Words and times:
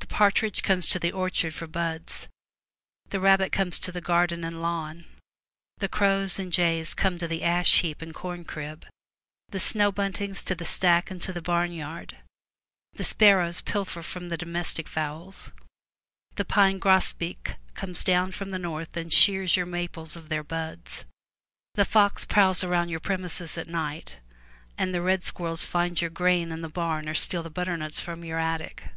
The 0.00 0.08
partridge 0.08 0.64
comes 0.64 0.88
to 0.88 0.98
the 0.98 1.12
orchard 1.12 1.54
for 1.54 1.68
buds; 1.68 2.26
the 3.10 3.20
rabbit 3.20 3.52
comes 3.52 3.78
to 3.78 3.92
the 3.92 4.00
garden 4.00 4.42
and 4.42 4.60
lawn; 4.60 5.04
the 5.78 5.86
crows 5.88 6.36
and 6.36 6.52
jays 6.52 6.94
come 6.94 7.16
to 7.18 7.28
the 7.28 7.44
ash 7.44 7.78
heap 7.80 8.02
and 8.02 8.12
corn 8.12 8.44
crib, 8.44 8.84
the 9.50 9.60
snow 9.60 9.92
buntings 9.92 10.42
to 10.42 10.56
the 10.56 10.64
stack 10.64 11.12
and 11.12 11.22
to 11.22 11.32
the 11.32 11.40
barn 11.40 11.70
yard; 11.72 12.16
the 12.94 13.04
sparrows 13.04 13.60
pilfer 13.60 14.02
from 14.02 14.30
the 14.30 14.36
domestic 14.36 14.88
fowls; 14.88 15.52
the 16.34 16.44
pine 16.44 16.80
grosbeak 16.80 17.54
comes 17.74 18.02
down 18.02 18.32
from 18.32 18.50
the 18.50 18.58
north 18.58 18.96
and 18.96 19.12
shears 19.12 19.56
your 19.56 19.64
maples 19.64 20.16
of 20.16 20.28
their 20.28 20.42
buds; 20.42 21.04
the 21.76 21.84
fox 21.84 22.24
prowls 22.24 22.64
about 22.64 22.88
your 22.88 22.98
premises 22.98 23.56
at 23.56 23.68
night, 23.68 24.18
and 24.76 24.92
the 24.92 25.00
red 25.00 25.22
squirrels 25.22 25.64
find 25.64 26.00
your 26.00 26.10
grain 26.10 26.50
in 26.50 26.62
the 26.62 26.68
barn 26.68 27.08
or 27.08 27.14
steal 27.14 27.44
the 27.44 27.48
butternuts 27.48 28.00
from 28.00 28.24
your 28.24 28.40
attic. 28.40 28.88